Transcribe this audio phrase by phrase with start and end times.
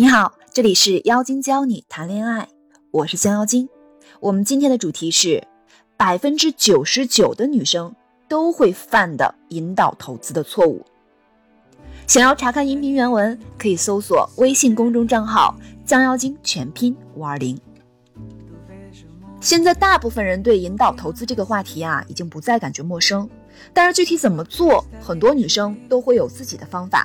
[0.00, 2.48] 你好，这里是妖精教你谈恋爱，
[2.92, 3.68] 我是香妖精。
[4.20, 5.42] 我们今天的主题是
[5.96, 7.92] 百分之九十九的女生
[8.28, 10.86] 都会犯的引导投资的错误。
[12.06, 17.60] 想要查看音频原文，可以搜索微信公众账号“江妖精”全拼五二零。
[19.40, 23.28] 现在大部分人对引导投资这个话题啊，已经不再感觉陌生，
[23.72, 27.04] 但是具体怎么做，很多女生都会有自己的方法。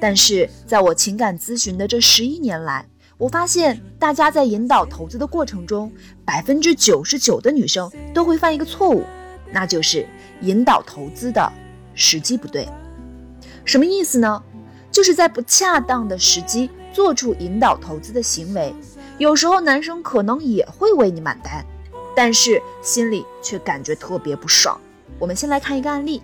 [0.00, 2.86] 但是在我情感咨询的这十一年来，
[3.16, 5.90] 我发现大家在引导投资的过程中，
[6.24, 9.02] 百分之九十九的女生都会犯一个错误，
[9.50, 10.06] 那就是
[10.42, 11.50] 引导投资的
[11.94, 12.68] 时机不对。
[13.64, 14.42] 什么意思呢？
[14.90, 18.74] 就是在不恰当的时机做出引导投资的行为。
[19.18, 21.64] 有时候男生可能也会为你买单，
[22.14, 24.78] 但是心里却感觉特别不爽。
[25.18, 26.22] 我们先来看一个案例。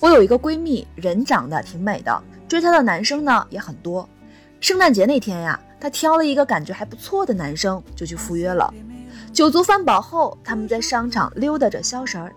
[0.00, 4.08] 我有一个闺蜜，人长得挺美的，追她的男生呢也很多。
[4.58, 8.72] 圣诞节那天呀，她挑了一个感觉还不错的男生，就去赴约了。
[9.30, 12.32] 酒足饭饱后，他们在商场溜达着消神儿。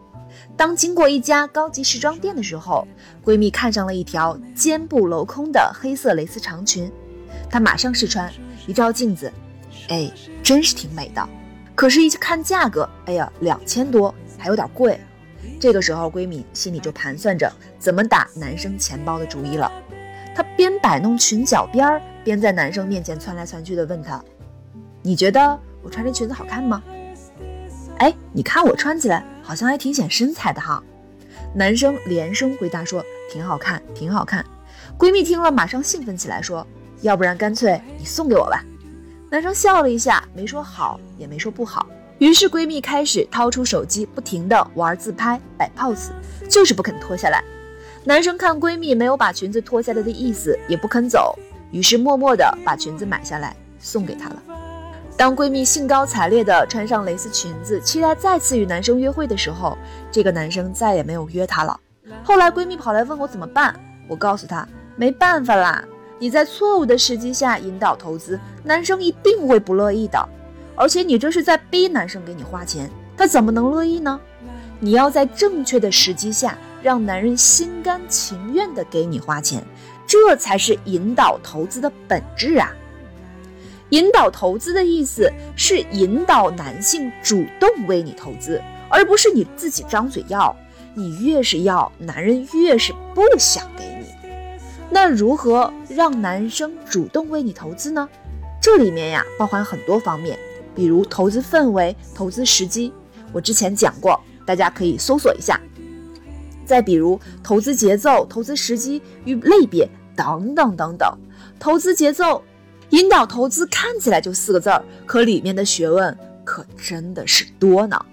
[0.58, 2.86] 当经过一家高级时装店的时候，
[3.24, 6.92] 闺蜜看上了一条肩部镂空的黑色蕾丝长裙，
[7.50, 8.30] 她马上试穿，
[8.68, 9.32] 一照镜子，
[9.88, 10.12] 哎，
[10.44, 11.30] 真是挺美的。
[11.76, 15.00] 可是，一看价格，哎呀，两千多，还有点贵。
[15.60, 19.72] 这个时候，闺蜜心里就盘算着怎么打男生钱包的主意了。
[20.36, 24.24] 她边摆弄裙角边儿，边在男生面前窜来窜去的问他
[25.02, 26.82] ：“你觉得我穿这裙子好看吗
[28.00, 30.84] ？”“哎，你看我穿起来好像还挺显身材的哈。”
[31.54, 34.44] 男生连声回答说：“挺好看，挺好看。”
[34.98, 36.66] 闺蜜听了，马上兴奋起来说
[37.02, 38.64] ：“要不然干脆你送给我吧。”
[39.30, 41.88] 男生笑了一下，没说好，也没说不好。
[42.20, 46.10] 于是闺蜜开始掏出手机，不停的玩自拍、摆 pose，
[46.50, 47.44] 就是不肯脱下来。
[48.06, 51.38] 男生看闺蜜没有把裙子脱下来的意思，也不肯走，
[51.72, 54.42] 于是默默的把裙子买下来送给她了。
[55.16, 59.78] 当闺蜜兴高采烈的穿上蕾丝裙子，期待再次与男生约会的时候，
[60.12, 61.80] 这个男生再也没有约她了。
[62.24, 63.74] 后来闺蜜跑来问我怎么办，
[64.08, 65.84] 我告诉她没办法啦，
[66.20, 70.30] 你在错误的时机下引导投资，男生一定会不乐意的。
[70.76, 74.20] 而且你这是在逼男生给你花钱，他怎么能乐意呢？
[74.80, 79.64] 你要在正确的时机下，让男人心甘情愿的给你花钱，
[80.06, 82.74] 这才是引导投资的本质啊！
[83.90, 90.56] 引导投资的意思是引导男性主动为你投资，而不是你自己张嘴要。
[90.96, 94.08] 你越是要，男人越是不想给你。
[94.90, 98.10] 那如何让男生主动为你投资呢？
[98.62, 100.38] 这里面呀，包含很多方面。
[100.76, 102.92] 比如投资氛围、投资时机，
[103.32, 105.60] 我之前讲过，大家可以搜索一下。
[106.66, 111.18] 再比如投资节奏、投资时机与类别等等等等。
[111.60, 112.44] 投资节奏、
[112.90, 118.04] 引导投资看起来就四个字儿，可里面的学问可真的是多呢。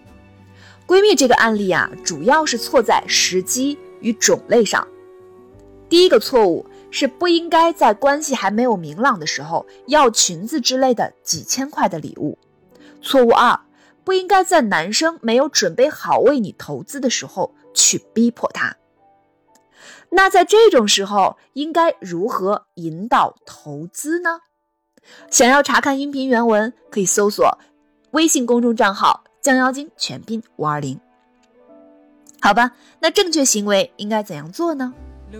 [0.86, 4.86] 闺蜜这个案例啊，主要是错在时机与种类上。
[5.88, 6.66] 第一个错误。
[6.92, 12.36] 是不应该在关系还没有明朗的时候要裙子之类的几千块的礼物。
[13.00, 13.60] 错误二，
[14.04, 18.76] 不应该在男生没有准备好为你投资的时候去逼迫他。
[20.10, 24.40] 那在这种时候应该如何引导投资呢？
[25.30, 27.58] 想要查看音频原文，可以搜索
[28.10, 31.00] 微信公众账号“降妖精”全拼五二零。
[32.40, 34.92] 好吧，那正确行为应该怎样做呢？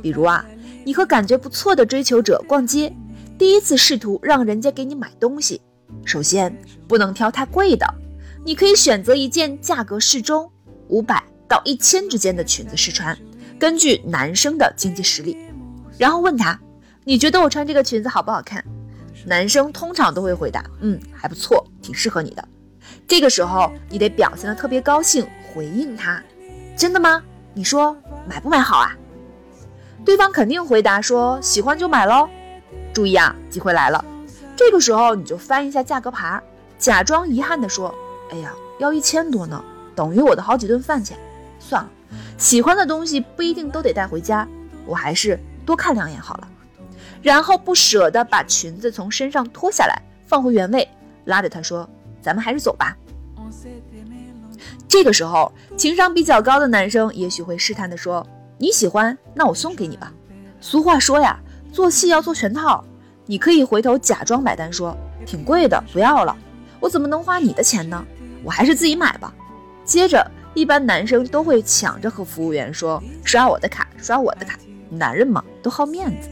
[0.03, 0.45] 比如啊。
[0.83, 2.95] 你和感觉不错的追求者逛街，
[3.37, 5.61] 第一次试图让人家给你买东西，
[6.05, 6.57] 首先
[6.89, 7.87] 不能挑太贵的，
[8.45, 10.51] 你可以选择一件价格适中，
[10.89, 13.17] 五百到一千之间的裙子试穿，
[13.59, 15.37] 根据男生的经济实力，
[15.99, 16.59] 然后问他，
[17.05, 18.65] 你觉得我穿这个裙子好不好看？
[19.27, 22.49] 男生通常都会回答，嗯，还不错，挺适合你的。
[23.07, 26.23] 这个时候你得表现的特别高兴，回应他，
[26.77, 27.23] 真的吗？
[27.53, 27.97] 你说
[28.27, 28.97] 买不买好啊？
[30.05, 32.27] 对方肯定回答说：“喜欢就买喽。”
[32.95, 34.03] 注意啊，机会来了。
[34.61, 36.39] 这个时候你就翻一下价格牌，
[36.79, 37.95] 假装遗憾地说
[38.31, 39.65] ：“哎呀，要一千多呢，
[39.97, 41.19] 等于我的好几顿饭钱。
[41.59, 41.89] 算了，
[42.37, 44.47] 喜欢的东西不一定都得带回家，
[44.85, 46.49] 我还是多看两眼好了。”
[47.23, 50.87] 然后不舍得把裙子从身上脱下来，放回原位，
[51.25, 51.89] 拉着他说
[52.21, 52.95] ：“咱们还是走吧。”
[54.87, 58.27] 这个时候，情商比较高的男生也许会试探地说。
[58.59, 60.13] 你喜欢，那我送给你吧。
[60.61, 61.41] 俗话说呀，
[61.73, 62.85] 做戏要做全套。
[63.31, 64.93] 你可以回头假装买单，说
[65.25, 66.37] 挺贵的，不要了。
[66.81, 68.05] 我怎么能花你的钱呢？
[68.43, 69.33] 我还是自己买吧。
[69.85, 74.59] 接着，一般男生都会抢着和服务员说刷我的卡，刷我的卡。
[74.89, 76.29] 男人嘛，都好面子。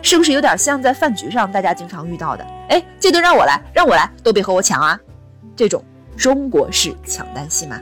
[0.00, 2.46] 是不是有点像在饭局上大家经常遇到的？
[2.70, 4.98] 哎，这顿让我来，让我来，都别和我抢啊！
[5.54, 5.84] 这种
[6.16, 7.78] 中国式抢单戏码。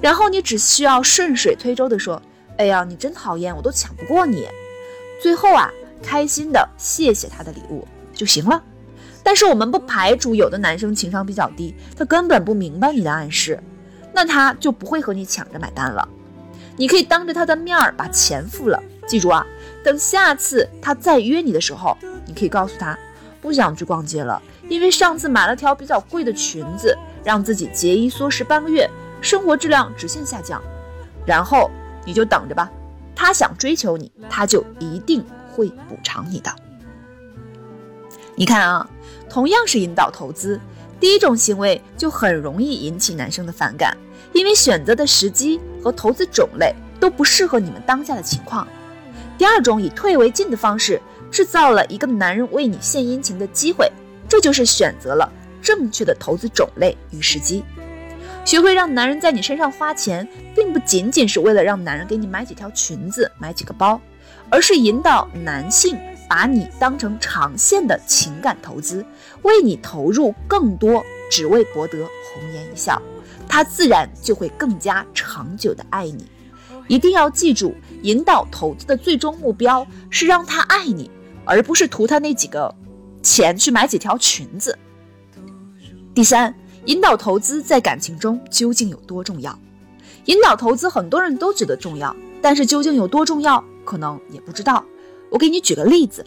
[0.00, 2.22] 然后你只需要顺水推舟的说
[2.56, 4.48] ：“哎呀，你真讨厌，我都抢不过你。”
[5.22, 5.70] 最后啊，
[6.04, 8.62] 开心的谢谢他的礼物就行了。
[9.22, 13.58] 但是我们不排除有的男生情商比较低，他根本不明白你的暗示，
[14.12, 16.06] 那他就不会和你抢着买单了。
[16.76, 19.46] 你可以当着他的面儿把钱付了，记住啊，
[19.82, 21.96] 等下次他再约你的时候，
[22.26, 22.98] 你可以告诉他
[23.40, 28.90] 不想去逛街了，因为上次买了条比较贵的裙子，让自己节衣缩食半个月，
[29.22, 30.62] 生活质量直线下降。
[31.24, 31.70] 然后
[32.04, 32.70] 你就等着吧，
[33.16, 35.24] 他想追求你，他就一定
[35.54, 36.52] 会补偿你的。
[38.34, 38.90] 你看啊。
[39.26, 40.60] 同样是引导投资，
[41.00, 43.96] 第一种行为就很容易引起男生的反感，
[44.32, 48.68] 因为选择的时机和投资种类都不适合你们当下的情况。
[49.36, 51.00] 第二种以退为进的方式，
[51.32, 53.90] 制造了一个男人为你献殷勤的机会，
[54.28, 55.28] 这就是选择了
[55.60, 57.64] 正确的投资种类与时机。
[58.44, 64.00] 学会让男人在你身上花钱，并不仅仅是为了让男人给你买几条裙子、买几个包，
[64.54, 65.98] 而是引导男性。
[66.26, 69.04] 把你当成长线的情感投资，
[69.42, 73.00] 为你投入更多，只为博得红颜一笑，
[73.46, 76.24] 他自然就会更加长久的爱你。
[76.88, 81.10] 一定要记住，引导投资的最终目标是让他爱你，
[81.44, 82.74] 而不是图他那几个
[83.22, 84.76] 钱去买几条裙子。
[86.14, 86.54] 第三，
[86.86, 89.56] 引导投资在感情中究竟有多重要？
[90.24, 94.84] 引导投资很多人都觉得重要，但是究竟有多重要，可能也不知道。
[95.30, 96.24] 我给你举个例子，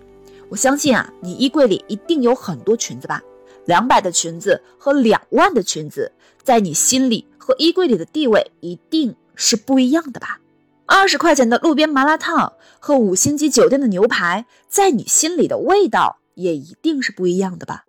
[0.50, 3.22] 我相信啊，你衣柜里一定有很多裙子吧？
[3.66, 6.12] 两百的裙子和两万的裙子，
[6.44, 10.40] 在你心里和衣柜里的地位一定是不一样的吧？
[10.86, 17.84] 二十块钱的路边麻辣烫和五星级酒店的牛排，在你心里的味道也一定是不一样的吧？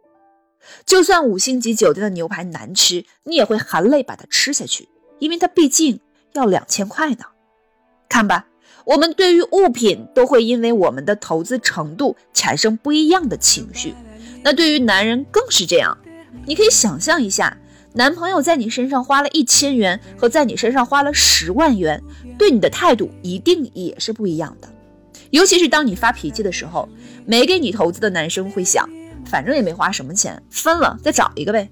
[0.84, 4.88] 就算五星级酒店的牛排难吃，你也会含泪把它吃下去，
[5.20, 6.00] 因为它毕竟
[6.32, 7.24] 要两千块呢。
[8.08, 8.46] 看吧。
[8.88, 13.92] 我们对于物品都会因为我们的投资程度产生不一样的情绪，
[14.42, 15.98] 那对于男人更是这样。
[16.46, 17.58] 你可以想象一下，
[17.92, 22.02] 男朋友在你身上花了一千元和在你身上花了十万元，
[22.38, 24.66] 对你的态度一定也是不一样的。
[25.28, 26.88] 尤其是当你发脾气的时候，
[27.26, 28.88] 没给你投资的男生会想，
[29.26, 31.68] 反正也没花什么钱，分了再找一个呗。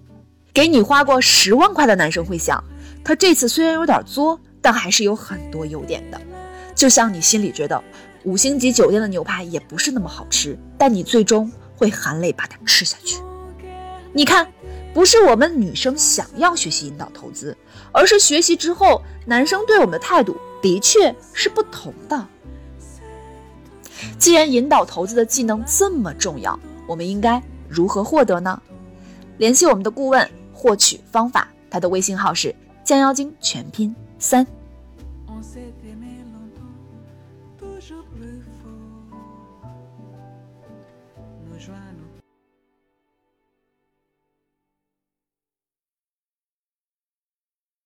[0.52, 2.62] 给你花过十万块的男生会想，
[3.02, 6.20] 他这次虽然有点作，但还是有很多优点的。
[6.76, 7.82] 就像你心里觉得
[8.24, 13.16] 五星级酒店的牛排也不是那么好吃，但你最终会含泪把它吃下去。
[14.12, 14.46] 你看，
[14.94, 17.56] 不是我们女生想要学习引导投资，
[17.92, 22.26] 而是学习之后男生对我们的态度的确是不同的。
[24.18, 28.60] 既然引导投资的技能这么重要，我们应该如何获得呢？
[29.38, 34.46] 联系我们的顾问获取方法，他的微信号是降妖精全拼三。